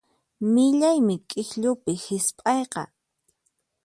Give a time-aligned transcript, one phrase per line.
[0.53, 2.83] Millaymi k'ikllupi hisp'ayqa.